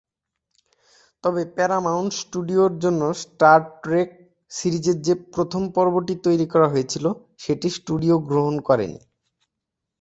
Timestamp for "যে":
5.01-5.13